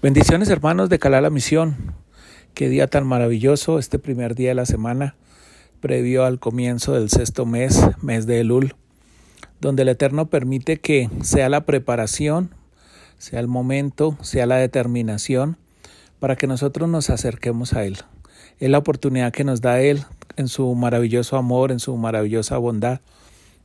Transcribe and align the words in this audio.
Bendiciones 0.00 0.48
hermanos 0.48 0.88
de 0.90 1.00
Calá 1.00 1.20
la 1.20 1.28
Misión. 1.28 1.94
Qué 2.54 2.68
día 2.68 2.86
tan 2.86 3.04
maravilloso 3.04 3.80
este 3.80 3.98
primer 3.98 4.36
día 4.36 4.50
de 4.50 4.54
la 4.54 4.64
semana, 4.64 5.16
previo 5.80 6.24
al 6.24 6.38
comienzo 6.38 6.94
del 6.94 7.10
sexto 7.10 7.46
mes, 7.46 7.82
mes 8.00 8.24
de 8.24 8.38
Elul, 8.38 8.76
donde 9.60 9.82
el 9.82 9.88
Eterno 9.88 10.30
permite 10.30 10.78
que 10.78 11.10
sea 11.22 11.48
la 11.48 11.62
preparación, 11.62 12.54
sea 13.18 13.40
el 13.40 13.48
momento, 13.48 14.16
sea 14.22 14.46
la 14.46 14.58
determinación 14.58 15.56
para 16.20 16.36
que 16.36 16.46
nosotros 16.46 16.88
nos 16.88 17.10
acerquemos 17.10 17.72
a 17.72 17.84
Él. 17.84 17.98
Es 18.60 18.70
la 18.70 18.78
oportunidad 18.78 19.32
que 19.32 19.42
nos 19.42 19.60
da 19.60 19.80
Él 19.80 20.04
en 20.36 20.46
su 20.46 20.72
maravilloso 20.76 21.36
amor, 21.36 21.72
en 21.72 21.80
su 21.80 21.96
maravillosa 21.96 22.56
bondad, 22.58 23.00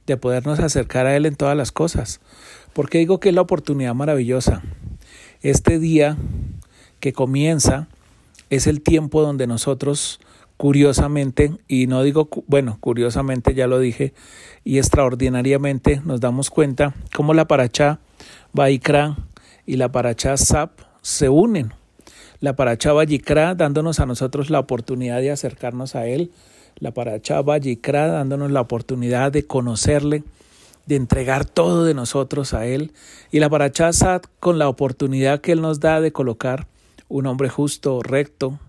de 0.07 0.17
podernos 0.17 0.59
acercar 0.59 1.05
a 1.05 1.15
Él 1.15 1.25
en 1.25 1.35
todas 1.35 1.57
las 1.57 1.71
cosas. 1.71 2.19
porque 2.73 2.97
digo 2.97 3.19
que 3.19 3.29
es 3.29 3.35
la 3.35 3.41
oportunidad 3.41 3.93
maravillosa? 3.93 4.63
Este 5.41 5.77
día 5.77 6.17
que 6.99 7.13
comienza 7.13 7.87
es 8.49 8.65
el 8.65 8.81
tiempo 8.81 9.21
donde 9.21 9.45
nosotros 9.45 10.19
curiosamente, 10.57 11.51
y 11.67 11.87
no 11.87 12.03
digo, 12.03 12.29
bueno, 12.47 12.77
curiosamente 12.79 13.53
ya 13.53 13.67
lo 13.67 13.79
dije, 13.79 14.13
y 14.63 14.77
extraordinariamente 14.77 16.01
nos 16.05 16.21
damos 16.21 16.49
cuenta 16.49 16.93
cómo 17.13 17.33
la 17.33 17.47
paracha 17.47 17.99
Baikra 18.53 19.17
y 19.65 19.75
la 19.75 19.91
paracha 19.91 20.37
Sap 20.37 20.79
se 21.01 21.29
unen. 21.29 21.73
La 22.39 22.55
paracha 22.55 22.93
Bayikra 22.93 23.55
dándonos 23.55 23.99
a 23.99 24.05
nosotros 24.05 24.49
la 24.49 24.59
oportunidad 24.59 25.19
de 25.21 25.31
acercarnos 25.31 25.95
a 25.95 26.07
Él, 26.07 26.31
la 26.79 26.91
paracha 26.91 27.41
Bayikra 27.41 28.07
dándonos 28.07 28.51
la 28.51 28.61
oportunidad 28.61 29.31
de 29.31 29.45
conocerle, 29.45 30.23
de 30.85 30.95
entregar 30.95 31.45
todo 31.45 31.85
de 31.85 31.93
nosotros 31.93 32.53
a 32.53 32.65
Él, 32.65 32.91
y 33.31 33.39
la 33.39 33.49
Parachá 33.49 33.91
con 34.39 34.59
la 34.59 34.67
oportunidad 34.67 35.41
que 35.41 35.53
Él 35.53 35.61
nos 35.61 35.79
da 35.79 36.01
de 36.01 36.11
colocar 36.11 36.67
un 37.07 37.25
hombre 37.25 37.49
justo, 37.49 38.01
recto, 38.01 38.59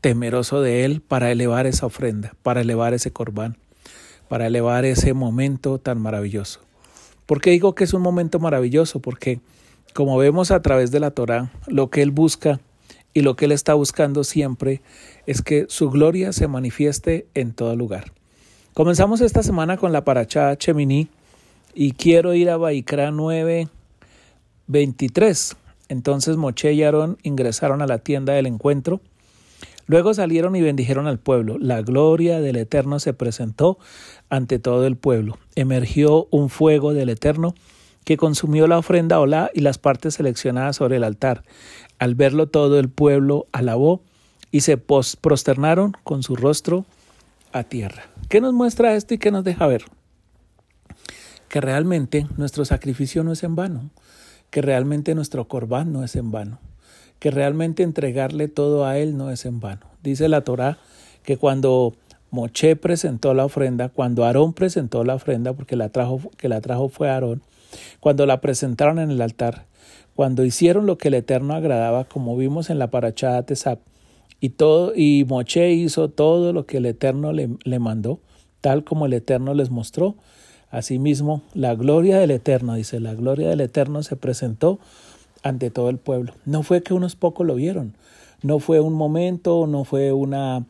temeroso 0.00 0.60
de 0.60 0.84
Él 0.84 1.00
para 1.00 1.30
elevar 1.30 1.66
esa 1.66 1.86
ofrenda, 1.86 2.34
para 2.42 2.60
elevar 2.60 2.94
ese 2.94 3.12
corbán, 3.12 3.56
para 4.28 4.46
elevar 4.46 4.84
ese 4.84 5.14
momento 5.14 5.78
tan 5.78 6.00
maravilloso. 6.00 6.60
¿Por 7.26 7.40
qué 7.40 7.50
digo 7.50 7.74
que 7.74 7.84
es 7.84 7.92
un 7.92 8.02
momento 8.02 8.38
maravilloso? 8.38 9.00
Porque 9.00 9.40
como 9.94 10.16
vemos 10.16 10.50
a 10.50 10.62
través 10.62 10.90
de 10.90 11.00
la 11.00 11.10
Torá, 11.10 11.50
lo 11.66 11.90
que 11.90 12.02
Él 12.02 12.10
busca 12.10 12.60
y 13.14 13.22
lo 13.22 13.36
que 13.36 13.46
Él 13.46 13.52
está 13.52 13.74
buscando 13.74 14.24
siempre 14.24 14.82
es 15.26 15.42
que 15.42 15.66
su 15.68 15.90
gloria 15.90 16.32
se 16.32 16.48
manifieste 16.48 17.26
en 17.34 17.52
todo 17.52 17.76
lugar. 17.76 18.12
Comenzamos 18.74 19.20
esta 19.20 19.42
semana 19.42 19.76
con 19.76 19.92
la 19.92 20.04
Parachá 20.04 20.56
Cheminí, 20.56 21.08
y 21.80 21.92
quiero 21.92 22.34
ir 22.34 22.50
a 22.50 22.56
Baikra 22.56 23.12
9, 23.12 23.68
23. 24.66 25.56
Entonces 25.88 26.36
Moche 26.36 26.72
y 26.72 26.82
Aarón 26.82 27.18
ingresaron 27.22 27.82
a 27.82 27.86
la 27.86 27.98
tienda 27.98 28.32
del 28.32 28.46
encuentro. 28.46 29.00
Luego 29.86 30.12
salieron 30.12 30.56
y 30.56 30.60
bendijeron 30.60 31.06
al 31.06 31.18
pueblo. 31.18 31.56
La 31.58 31.80
gloria 31.82 32.40
del 32.40 32.56
Eterno 32.56 32.98
se 32.98 33.14
presentó 33.14 33.78
ante 34.28 34.58
todo 34.58 34.86
el 34.86 34.96
pueblo. 34.96 35.38
Emergió 35.54 36.26
un 36.30 36.50
fuego 36.50 36.94
del 36.94 37.10
Eterno 37.10 37.54
que 38.04 38.16
consumió 38.16 38.66
la 38.66 38.78
ofrenda 38.78 39.20
olá 39.20 39.50
y 39.54 39.60
las 39.60 39.78
partes 39.78 40.14
seleccionadas 40.14 40.76
sobre 40.76 40.96
el 40.96 41.04
altar. 41.04 41.44
Al 41.98 42.14
verlo 42.14 42.48
todo 42.48 42.78
el 42.78 42.88
pueblo 42.88 43.46
alabó 43.52 44.02
y 44.50 44.60
se 44.60 44.76
prosternaron 44.76 45.92
con 46.04 46.22
su 46.22 46.36
rostro 46.36 46.86
a 47.52 47.64
tierra. 47.64 48.04
¿Qué 48.28 48.40
nos 48.40 48.52
muestra 48.52 48.94
esto 48.94 49.14
y 49.14 49.18
qué 49.18 49.30
nos 49.30 49.44
deja 49.44 49.66
ver? 49.66 49.84
que 51.48 51.60
realmente 51.60 52.26
nuestro 52.36 52.64
sacrificio 52.64 53.24
no 53.24 53.32
es 53.32 53.42
en 53.42 53.56
vano, 53.56 53.90
que 54.50 54.62
realmente 54.62 55.14
nuestro 55.14 55.48
corbán 55.48 55.92
no 55.92 56.04
es 56.04 56.14
en 56.16 56.30
vano, 56.30 56.58
que 57.18 57.30
realmente 57.30 57.82
entregarle 57.82 58.48
todo 58.48 58.84
a 58.84 58.98
Él 58.98 59.16
no 59.16 59.30
es 59.30 59.44
en 59.44 59.60
vano. 59.60 59.86
Dice 60.02 60.28
la 60.28 60.42
Torá 60.42 60.78
que 61.22 61.36
cuando 61.36 61.94
Moche 62.30 62.76
presentó 62.76 63.34
la 63.34 63.44
ofrenda, 63.44 63.88
cuando 63.88 64.24
Aarón 64.24 64.52
presentó 64.52 65.04
la 65.04 65.14
ofrenda, 65.14 65.54
porque 65.54 65.76
la 65.76 65.88
trajo, 65.88 66.20
que 66.36 66.48
la 66.48 66.60
trajo 66.60 66.88
fue 66.88 67.10
Aarón, 67.10 67.42
cuando 68.00 68.26
la 68.26 68.40
presentaron 68.40 68.98
en 68.98 69.10
el 69.10 69.20
altar, 69.20 69.66
cuando 70.14 70.44
hicieron 70.44 70.86
lo 70.86 70.98
que 70.98 71.08
el 71.08 71.14
Eterno 71.14 71.54
agradaba, 71.54 72.04
como 72.04 72.36
vimos 72.36 72.70
en 72.70 72.78
la 72.78 72.90
parachada 72.90 73.44
Tesap, 73.44 73.80
y 74.40 74.54
y 74.96 75.24
Moche 75.24 75.72
hizo 75.72 76.08
todo 76.08 76.52
lo 76.52 76.66
que 76.66 76.76
el 76.76 76.86
Eterno 76.86 77.32
le, 77.32 77.50
le 77.64 77.78
mandó, 77.78 78.20
tal 78.60 78.84
como 78.84 79.06
el 79.06 79.12
Eterno 79.12 79.54
les 79.54 79.70
mostró, 79.70 80.16
Asimismo, 80.70 81.40
la 81.54 81.74
gloria 81.74 82.18
del 82.18 82.30
Eterno, 82.30 82.74
dice, 82.74 83.00
la 83.00 83.14
gloria 83.14 83.48
del 83.48 83.62
Eterno 83.62 84.02
se 84.02 84.16
presentó 84.16 84.78
ante 85.42 85.70
todo 85.70 85.88
el 85.88 85.96
pueblo. 85.96 86.34
No 86.44 86.62
fue 86.62 86.82
que 86.82 86.92
unos 86.92 87.16
pocos 87.16 87.46
lo 87.46 87.54
vieron, 87.54 87.94
no 88.42 88.58
fue 88.58 88.80
un 88.80 88.92
momento, 88.92 89.66
no 89.66 89.84
fue 89.84 90.12
una, 90.12 90.66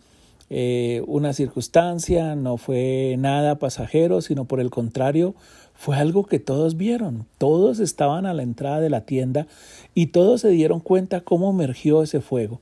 eh, 0.51 1.03
una 1.07 1.33
circunstancia, 1.33 2.35
no 2.35 2.57
fue 2.57 3.17
nada 3.19 3.59
pasajero, 3.59 4.23
sino 4.23 4.47
por 4.47 4.61
el 4.61 4.71
contrario, 4.71 5.35
fue 5.75 5.97
algo 5.97 6.25
que 6.25 6.39
todos 6.39 6.77
vieron. 6.77 7.27
Todos 7.39 7.79
estaban 7.79 8.27
a 8.27 8.35
la 8.35 8.43
entrada 8.43 8.81
de 8.81 8.91
la 8.91 9.03
tienda 9.03 9.47
y 9.95 10.07
todos 10.09 10.41
se 10.41 10.49
dieron 10.49 10.81
cuenta 10.81 11.21
cómo 11.21 11.51
emergió 11.51 12.03
ese 12.03 12.21
fuego, 12.21 12.61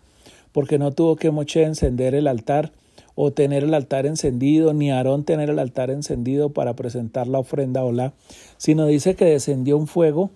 porque 0.52 0.78
no 0.78 0.92
tuvo 0.92 1.16
que 1.16 1.30
Moche 1.30 1.62
encender 1.62 2.14
el 2.14 2.26
altar 2.26 2.72
o 3.14 3.32
tener 3.32 3.64
el 3.64 3.72
altar 3.72 4.04
encendido, 4.04 4.74
ni 4.74 4.90
Aarón 4.90 5.24
tener 5.24 5.48
el 5.48 5.58
altar 5.58 5.90
encendido 5.90 6.50
para 6.50 6.74
presentar 6.74 7.26
la 7.26 7.38
ofrenda 7.38 7.82
la, 7.90 8.12
sino 8.58 8.84
dice 8.84 9.14
que 9.14 9.24
descendió 9.24 9.78
un 9.78 9.86
fuego. 9.86 10.30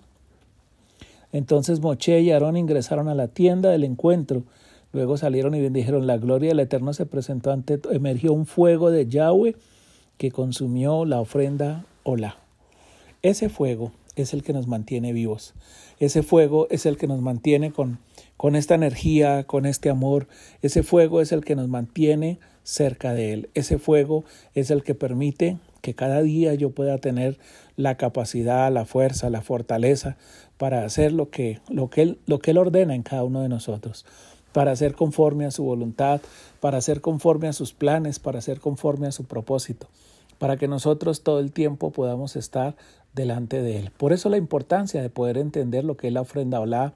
Entonces 1.31 1.79
Moche 1.79 2.19
y 2.21 2.31
Aarón 2.31 2.57
ingresaron 2.57 3.07
a 3.07 3.15
la 3.15 3.27
tienda 3.27 3.69
del 3.69 3.83
encuentro. 3.83 4.43
Luego 4.93 5.17
salieron 5.17 5.55
y 5.55 5.61
bendijeron. 5.61 6.07
La 6.07 6.17
gloria 6.17 6.49
del 6.49 6.59
Eterno 6.59 6.93
se 6.93 7.05
presentó 7.05 7.51
ante, 7.51 7.79
emergió 7.91 8.33
un 8.33 8.45
fuego 8.45 8.91
de 8.91 9.07
Yahweh 9.07 9.55
que 10.17 10.31
consumió 10.31 11.05
la 11.05 11.19
ofrenda 11.19 11.85
la. 12.17 12.37
Ese 13.21 13.49
fuego 13.49 13.91
es 14.15 14.33
el 14.33 14.43
que 14.43 14.53
nos 14.53 14.67
mantiene 14.67 15.13
vivos. 15.13 15.53
Ese 15.99 16.23
fuego 16.23 16.67
es 16.71 16.85
el 16.85 16.97
que 16.97 17.07
nos 17.07 17.21
mantiene 17.21 17.71
con, 17.71 17.99
con 18.37 18.55
esta 18.55 18.75
energía, 18.75 19.43
con 19.45 19.65
este 19.65 19.89
amor. 19.89 20.27
Ese 20.61 20.83
fuego 20.83 21.21
es 21.21 21.31
el 21.31 21.45
que 21.45 21.55
nos 21.55 21.67
mantiene 21.67 22.39
cerca 22.63 23.13
de 23.13 23.33
Él. 23.33 23.49
Ese 23.53 23.77
fuego 23.77 24.23
es 24.55 24.71
el 24.71 24.83
que 24.83 24.95
permite 24.95 25.57
que 25.81 25.95
cada 25.95 26.21
día 26.21 26.53
yo 26.53 26.71
pueda 26.71 26.97
tener 26.97 27.37
la 27.75 27.97
capacidad, 27.97 28.71
la 28.71 28.85
fuerza, 28.85 29.29
la 29.29 29.41
fortaleza 29.41 30.17
para 30.57 30.85
hacer 30.85 31.11
lo 31.11 31.29
que, 31.29 31.59
lo 31.69 31.89
que, 31.89 32.03
él, 32.03 32.19
lo 32.27 32.39
que 32.39 32.51
Él 32.51 32.57
ordena 32.57 32.93
en 32.93 33.03
cada 33.03 33.23
uno 33.23 33.41
de 33.41 33.49
nosotros, 33.49 34.05
para 34.53 34.75
ser 34.75 34.95
conforme 34.95 35.45
a 35.45 35.51
su 35.51 35.63
voluntad, 35.63 36.21
para 36.59 36.81
ser 36.81 37.01
conforme 37.01 37.47
a 37.47 37.53
sus 37.53 37.73
planes, 37.73 38.19
para 38.19 38.41
ser 38.41 38.59
conforme 38.59 39.07
a 39.07 39.11
su 39.11 39.25
propósito, 39.25 39.87
para 40.39 40.57
que 40.57 40.67
nosotros 40.67 41.21
todo 41.21 41.39
el 41.39 41.51
tiempo 41.51 41.91
podamos 41.91 42.35
estar 42.35 42.75
delante 43.13 43.61
de 43.61 43.77
Él. 43.77 43.91
Por 43.97 44.13
eso 44.13 44.29
la 44.29 44.37
importancia 44.37 45.01
de 45.01 45.09
poder 45.09 45.37
entender 45.37 45.83
lo 45.83 45.97
que 45.97 46.07
es 46.07 46.13
la 46.13 46.21
ofrenda 46.21 46.59
olá, 46.59 46.93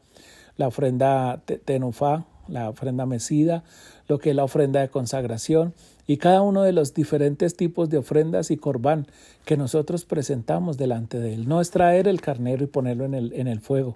la 0.57 0.67
ofrenda 0.67 1.41
tenufá, 1.65 2.25
la 2.47 2.69
ofrenda 2.69 3.05
mesida, 3.05 3.63
lo 4.07 4.19
que 4.19 4.31
es 4.31 4.35
la 4.35 4.43
ofrenda 4.43 4.81
de 4.81 4.89
consagración 4.89 5.73
y 6.07 6.17
cada 6.17 6.41
uno 6.41 6.61
de 6.61 6.71
los 6.71 6.93
diferentes 6.93 7.55
tipos 7.55 7.89
de 7.89 7.97
ofrendas 7.97 8.51
y 8.51 8.57
corbán 8.57 9.07
que 9.45 9.57
nosotros 9.57 10.05
presentamos 10.05 10.77
delante 10.77 11.19
de 11.19 11.33
Él. 11.33 11.47
No 11.47 11.61
es 11.61 11.71
traer 11.71 12.07
el 12.07 12.21
carnero 12.21 12.63
y 12.63 12.67
ponerlo 12.67 13.05
en 13.05 13.15
el, 13.15 13.33
en 13.33 13.47
el 13.47 13.59
fuego, 13.59 13.95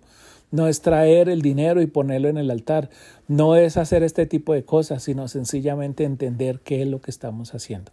no 0.52 0.68
es 0.68 0.82
traer 0.82 1.30
el 1.30 1.42
dinero 1.42 1.82
y 1.82 1.88
ponerlo 1.88 2.30
en 2.30 2.38
el 2.38 2.52
altar, 2.52 2.90
no 3.28 3.56
es 3.56 3.78
hacer 3.78 4.04
este 4.04 4.26
tipo 4.26 4.54
de 4.54 4.64
cosas, 4.64 5.04
sino 5.04 5.28
sencillamente 5.28 6.04
entender 6.04 6.60
qué 6.60 6.82
es 6.82 6.88
lo 6.88 7.02
que 7.02 7.12
estamos 7.12 7.54
haciendo, 7.54 7.92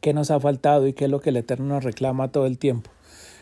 qué 0.00 0.14
nos 0.14 0.30
ha 0.30 0.40
faltado 0.40 0.86
y 0.86 0.92
qué 0.92 1.06
es 1.06 1.10
lo 1.10 1.20
que 1.20 1.30
el 1.30 1.36
Eterno 1.36 1.66
nos 1.66 1.84
reclama 1.84 2.32
todo 2.32 2.46
el 2.46 2.58
tiempo, 2.58 2.90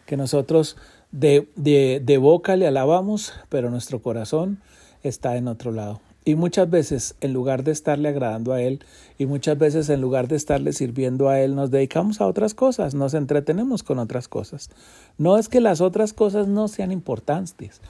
que 0.06 0.16
nosotros 0.16 0.76
de, 1.12 1.48
de, 1.56 2.00
de 2.04 2.18
boca 2.18 2.56
le 2.56 2.66
alabamos, 2.66 3.34
pero 3.48 3.70
nuestro 3.70 4.02
corazón 4.02 4.60
está 5.02 5.36
en 5.36 5.48
otro 5.48 5.70
lado. 5.70 6.00
Y 6.26 6.36
muchas 6.36 6.70
veces, 6.70 7.16
en 7.20 7.34
lugar 7.34 7.64
de 7.64 7.72
estarle 7.72 8.08
agradando 8.08 8.54
a 8.54 8.62
Él, 8.62 8.82
y 9.18 9.26
muchas 9.26 9.58
veces 9.58 9.90
en 9.90 10.00
lugar 10.00 10.26
de 10.26 10.36
estarle 10.36 10.72
sirviendo 10.72 11.28
a 11.28 11.38
Él, 11.40 11.54
nos 11.54 11.70
dedicamos 11.70 12.22
a 12.22 12.26
otras 12.26 12.54
cosas, 12.54 12.94
nos 12.94 13.12
entretenemos 13.12 13.82
con 13.82 13.98
otras 13.98 14.26
cosas. 14.26 14.70
No 15.18 15.36
es 15.36 15.50
que 15.50 15.60
las 15.60 15.82
otras 15.82 16.14
cosas 16.14 16.48
no 16.48 16.68
sean 16.68 16.92
importantes. 16.92 17.82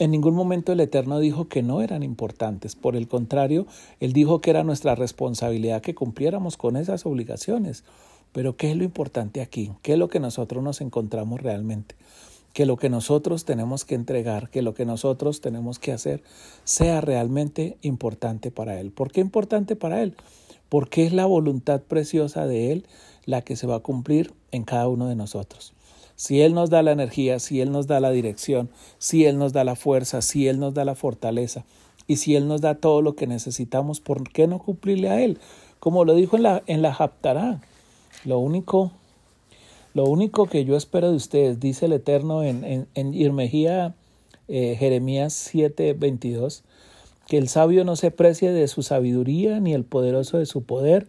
En 0.00 0.10
ningún 0.10 0.34
momento 0.34 0.72
el 0.72 0.80
Eterno 0.80 1.20
dijo 1.20 1.48
que 1.48 1.62
no 1.62 1.80
eran 1.80 2.02
importantes. 2.02 2.74
Por 2.74 2.96
el 2.96 3.06
contrario, 3.06 3.66
Él 4.00 4.12
dijo 4.12 4.40
que 4.40 4.50
era 4.50 4.64
nuestra 4.64 4.96
responsabilidad 4.96 5.80
que 5.80 5.94
cumpliéramos 5.94 6.56
con 6.56 6.76
esas 6.76 7.06
obligaciones. 7.06 7.84
Pero 8.32 8.56
¿qué 8.56 8.72
es 8.72 8.76
lo 8.76 8.82
importante 8.84 9.40
aquí? 9.40 9.72
¿Qué 9.82 9.92
es 9.92 9.98
lo 9.98 10.08
que 10.08 10.20
nosotros 10.20 10.62
nos 10.62 10.80
encontramos 10.80 11.40
realmente? 11.40 11.94
Que 12.56 12.64
lo 12.64 12.78
que 12.78 12.88
nosotros 12.88 13.44
tenemos 13.44 13.84
que 13.84 13.94
entregar, 13.94 14.48
que 14.48 14.62
lo 14.62 14.72
que 14.72 14.86
nosotros 14.86 15.42
tenemos 15.42 15.78
que 15.78 15.92
hacer 15.92 16.22
sea 16.64 17.02
realmente 17.02 17.76
importante 17.82 18.50
para 18.50 18.80
Él. 18.80 18.92
¿Por 18.92 19.12
qué 19.12 19.20
importante 19.20 19.76
para 19.76 20.02
Él? 20.02 20.16
porque 20.68 21.06
es 21.06 21.12
la 21.12 21.26
voluntad 21.26 21.80
preciosa 21.82 22.46
de 22.46 22.72
Él 22.72 22.86
la 23.24 23.42
que 23.42 23.56
se 23.56 23.66
va 23.66 23.76
a 23.76 23.80
cumplir 23.80 24.32
en 24.52 24.64
cada 24.64 24.88
uno 24.88 25.08
de 25.08 25.16
nosotros. 25.16 25.72
Si 26.14 26.40
Él 26.40 26.54
nos 26.54 26.70
da 26.70 26.82
la 26.82 26.92
energía, 26.92 27.38
si 27.38 27.60
Él 27.60 27.72
nos 27.72 27.86
da 27.86 28.00
la 28.00 28.10
dirección, 28.10 28.70
si 28.98 29.26
Él 29.26 29.38
nos 29.38 29.52
da 29.52 29.64
la 29.64 29.76
fuerza, 29.76 30.22
si 30.22 30.48
Él 30.48 30.58
nos 30.58 30.74
da 30.74 30.84
la 30.84 30.94
fortaleza 30.94 31.64
y 32.06 32.16
si 32.16 32.36
Él 32.36 32.48
nos 32.48 32.60
da 32.60 32.76
todo 32.76 33.02
lo 33.02 33.16
que 33.16 33.26
necesitamos, 33.26 34.00
¿por 34.00 34.30
qué 34.30 34.46
no 34.46 34.58
cumplirle 34.58 35.10
a 35.10 35.20
Él? 35.22 35.38
Como 35.78 36.04
lo 36.04 36.14
dijo 36.14 36.36
en 36.36 36.44
la, 36.44 36.62
en 36.66 36.82
la 36.82 36.94
Japtará, 36.94 37.60
lo 38.24 38.38
único, 38.38 38.92
lo 39.96 40.04
único 40.04 40.44
que 40.44 40.66
yo 40.66 40.76
espero 40.76 41.08
de 41.08 41.16
ustedes, 41.16 41.58
dice 41.58 41.86
el 41.86 41.94
Eterno 41.94 42.42
en, 42.42 42.64
en, 42.64 42.86
en 42.92 43.14
Irmejía, 43.14 43.94
eh, 44.46 44.76
Jeremías 44.78 45.32
7, 45.32 45.94
22, 45.94 46.64
que 47.26 47.38
el 47.38 47.48
sabio 47.48 47.82
no 47.82 47.96
se 47.96 48.10
precie 48.10 48.52
de 48.52 48.68
su 48.68 48.82
sabiduría, 48.82 49.58
ni 49.58 49.72
el 49.72 49.84
poderoso 49.84 50.36
de 50.36 50.44
su 50.44 50.64
poder, 50.64 51.06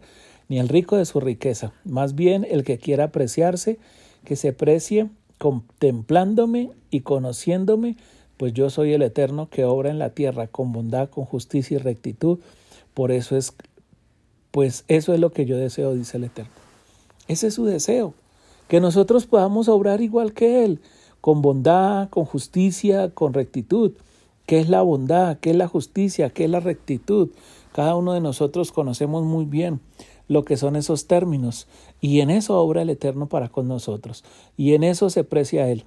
ni 0.48 0.58
el 0.58 0.70
rico 0.70 0.96
de 0.96 1.04
su 1.04 1.20
riqueza. 1.20 1.74
Más 1.84 2.14
bien 2.14 2.46
el 2.50 2.64
que 2.64 2.78
quiera 2.78 3.04
apreciarse, 3.04 3.78
que 4.24 4.36
se 4.36 4.54
precie 4.54 5.10
contemplándome 5.36 6.70
y 6.90 7.00
conociéndome, 7.00 7.98
pues 8.38 8.54
yo 8.54 8.70
soy 8.70 8.94
el 8.94 9.02
Eterno 9.02 9.50
que 9.50 9.66
obra 9.66 9.90
en 9.90 9.98
la 9.98 10.14
tierra 10.14 10.46
con 10.46 10.72
bondad, 10.72 11.10
con 11.10 11.26
justicia 11.26 11.74
y 11.74 11.78
rectitud. 11.78 12.38
Por 12.94 13.12
eso 13.12 13.36
es, 13.36 13.52
pues 14.50 14.86
eso 14.88 15.12
es 15.12 15.20
lo 15.20 15.30
que 15.30 15.44
yo 15.44 15.58
deseo, 15.58 15.92
dice 15.92 16.16
el 16.16 16.24
Eterno. 16.24 16.52
Ese 17.26 17.48
es 17.48 17.54
su 17.54 17.66
deseo, 17.66 18.14
que 18.68 18.80
nosotros 18.80 19.26
podamos 19.26 19.68
obrar 19.68 20.00
igual 20.00 20.32
que 20.32 20.64
Él, 20.64 20.80
con 21.20 21.42
bondad, 21.42 22.08
con 22.10 22.24
justicia, 22.24 23.10
con 23.10 23.34
rectitud. 23.34 23.92
¿Qué 24.46 24.60
es 24.60 24.68
la 24.68 24.82
bondad? 24.82 25.38
¿Qué 25.40 25.50
es 25.50 25.56
la 25.56 25.68
justicia? 25.68 26.30
¿Qué 26.30 26.44
es 26.44 26.50
la 26.50 26.60
rectitud? 26.60 27.30
Cada 27.72 27.96
uno 27.96 28.12
de 28.12 28.20
nosotros 28.20 28.72
conocemos 28.72 29.24
muy 29.24 29.44
bien 29.44 29.80
lo 30.28 30.44
que 30.44 30.56
son 30.56 30.76
esos 30.76 31.06
términos 31.06 31.66
y 32.00 32.20
en 32.20 32.30
eso 32.30 32.58
obra 32.58 32.82
el 32.82 32.90
Eterno 32.90 33.28
para 33.28 33.48
con 33.48 33.66
nosotros 33.66 34.24
y 34.56 34.74
en 34.74 34.84
eso 34.84 35.10
se 35.10 35.24
precia 35.24 35.68
Él. 35.68 35.84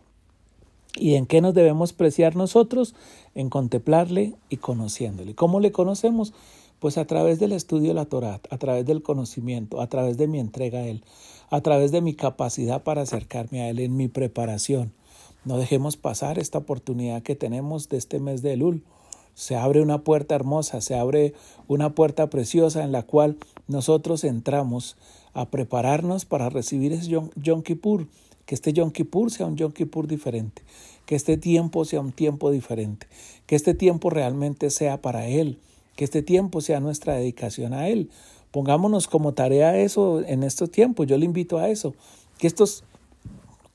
¿Y 0.95 1.16
en 1.16 1.25
qué 1.25 1.39
nos 1.39 1.54
debemos 1.54 1.94
preciar 1.94 2.36
nosotros? 2.36 2.95
En 3.33 3.50
contemplarle 3.50 4.36
y 4.50 4.57
conociéndole. 4.57 5.36
¿Cómo 5.36 5.60
le 5.60 5.72
conocemos? 5.72 6.33
Pues 6.80 6.98
a 6.98 7.06
través 7.06 7.39
del 7.39 7.54
estudio 7.54 7.89
de 7.89 7.94
la 7.94 8.06
Torah, 8.06 8.42
a 8.50 8.57
través 8.57 8.86
del 8.86 9.01
conocimiento, 9.01 9.80
a 9.80 9.88
través 9.88 10.18
de 10.18 10.28
mi 10.28 10.39
entrega 10.39 10.80
a 10.80 10.88
Él, 10.88 11.04
a 11.51 11.62
través 11.62 11.92
de 11.92 12.01
mi 12.01 12.15
capacidad 12.15 12.81
para 12.81 13.01
acercarme 13.01 13.62
a 13.62 13.69
Él 13.69 13.80
en 13.80 13.95
mi 13.95 14.07
preparación. 14.07 14.94
No 15.44 15.57
dejemos 15.57 15.98
pasar 15.98 16.39
esta 16.39 16.59
oportunidad 16.59 17.21
que 17.24 17.36
tenemos 17.36 17.89
de 17.89 17.98
este 17.98 18.19
mes 18.19 18.42
de 18.42 18.53
Elul. 18.53 18.83
Se 19.33 19.56
abre 19.56 19.81
una 19.81 20.03
puerta 20.03 20.33
hermosa, 20.33 20.81
se 20.81 20.95
abre 20.95 21.33
una 21.68 21.94
puerta 21.94 22.30
preciosa 22.30 22.83
en 22.83 22.92
la 22.92 23.03
cual 23.03 23.38
nosotros 23.68 24.24
entramos 24.24 24.98
a 25.33 25.50
prepararnos 25.50 26.25
para 26.25 26.50
recibir 26.50 26.94
ese 26.94 27.09
Yom, 27.09 27.62
Kippur. 27.63 28.07
Que 28.45 28.56
este 28.56 28.71
Yom 28.71 28.92
Kippur 28.92 29.30
sea 29.30 29.45
un 29.45 29.57
Yom 29.57 29.71
Kippur 29.74 30.07
diferente. 30.07 30.62
Que 31.06 31.15
este 31.15 31.38
tiempo 31.38 31.83
sea 31.86 32.00
un 32.00 32.12
tiempo 32.13 32.50
diferente. 32.51 33.07
Que 33.45 33.56
este 33.56 33.74
tiempo 33.74 34.09
realmente 34.09 34.69
sea 34.69 35.01
para 35.01 35.27
Él. 35.27 35.57
Que 35.95 36.06
este 36.06 36.21
tiempo 36.21 36.62
sea 36.62 36.80
nuestra 36.80 37.15
dedicación 37.15 37.74
a 37.74 37.89
Él. 37.89 38.09
Pongámonos 38.51 39.07
como 39.07 39.33
tarea 39.33 39.77
eso 39.77 40.21
en 40.25 40.44
estos 40.44 40.69
tiempos. 40.69 41.07
Yo 41.07 41.18
le 41.18 41.25
invito 41.25 41.57
a 41.57 41.69
eso. 41.69 41.94
Que 42.38 42.48
estos 42.48 42.83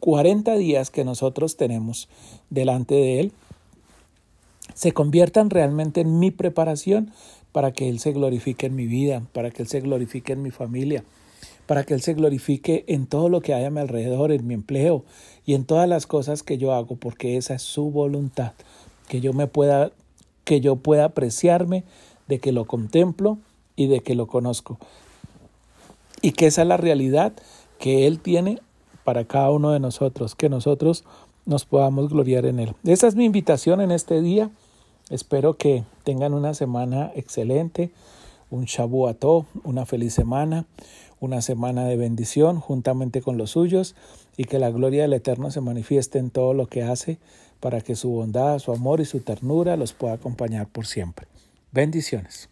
40 0.01 0.55
días 0.57 0.91
que 0.91 1.05
nosotros 1.05 1.57
tenemos 1.57 2.09
delante 2.51 2.95
de 2.95 3.21
Él 3.21 3.33
se 4.75 4.93
conviertan 4.93 5.51
realmente 5.51 6.03
en 6.03 6.19
mi 6.19 6.31
preparación 6.31 7.11
para 7.53 7.73
que 7.73 7.89
Él 7.89 7.99
se 7.99 8.13
glorifique 8.13 8.67
en 8.67 8.75
mi 8.75 8.87
vida, 8.87 9.23
para 9.33 9.51
que 9.51 9.63
Él 9.63 9.69
se 9.69 9.81
glorifique 9.81 10.35
en 10.35 10.43
mi 10.43 10.51
familia, 10.51 11.05
para 11.67 11.85
que 11.85 11.95
Él 11.95 12.03
se 12.03 12.13
glorifique 12.13 12.85
en 12.87 13.07
todo 13.07 13.31
lo 13.31 13.41
que 13.41 13.55
hay 13.55 13.65
a 13.65 13.71
mi 13.71 13.81
alrededor, 13.81 14.33
en 14.33 14.47
mi 14.47 14.53
empleo 14.53 15.05
y 15.47 15.55
en 15.55 15.65
todas 15.65 15.89
las 15.89 16.07
cosas 16.07 16.43
que 16.43 16.59
yo 16.59 16.75
hago, 16.75 16.97
porque 16.97 17.39
esa 17.39 17.55
es 17.55 17.63
su 17.63 17.91
voluntad, 17.91 18.53
que 19.09 19.23
yo 19.23 19.33
me 19.33 19.47
pueda, 19.47 19.93
que 20.45 20.61
yo 20.61 20.77
pueda 20.77 21.07
apreciarme 21.07 21.85
de 22.29 22.39
que 22.41 22.53
lo 22.53 22.67
contemplo 22.67 23.39
y 23.77 23.87
de 23.87 24.01
que 24.01 24.15
lo 24.15 24.27
conozco. 24.27 24.79
Y 26.23 26.33
que 26.33 26.47
esa 26.47 26.63
es 26.63 26.69
la 26.69 26.77
realidad 26.79 27.33
que 27.79 28.07
Él 28.07 28.19
tiene 28.19 28.61
para 29.05 29.25
cada 29.25 29.51
uno 29.51 29.71
de 29.71 29.79
nosotros, 29.79 30.35
que 30.35 30.49
nosotros 30.49 31.05
nos 31.45 31.65
podamos 31.65 32.09
gloriar 32.11 32.47
en 32.47 32.59
Él. 32.59 32.75
Esa 32.85 33.07
es 33.07 33.15
mi 33.15 33.25
invitación 33.25 33.81
en 33.81 33.93
este 33.93 34.21
día. 34.21 34.51
Espero 35.11 35.55
que 35.55 35.85
tengan 36.03 36.35
una 36.35 36.55
semana 36.55 37.13
excelente, 37.15 37.91
un 38.51 38.65
Shabuató, 38.65 39.47
una 39.63 39.87
feliz 39.87 40.15
semana, 40.15 40.65
una 41.21 41.43
semana 41.43 41.85
de 41.85 41.97
bendición 41.97 42.61
juntamente 42.61 43.23
con 43.23 43.39
los 43.39 43.51
suyos 43.51 43.95
y 44.37 44.45
que 44.45 44.59
la 44.59 44.71
gloria 44.71 45.03
del 45.03 45.13
Eterno 45.13 45.51
se 45.51 45.61
manifieste 45.61 46.19
en 46.19 46.31
todo 46.31 46.53
lo 46.55 46.67
que 46.67 46.83
hace 46.83 47.19
para 47.61 47.81
que 47.81 47.97
su 47.97 48.11
bondad, 48.11 48.59
su 48.59 48.73
amor 48.73 49.01
y 49.01 49.05
su 49.05 49.21
ternura 49.21 49.77
los 49.77 49.93
pueda 49.93 50.15
acompañar 50.15 50.67
por 50.67 50.87
siempre. 50.87 51.27
Bendiciones. 51.73 52.49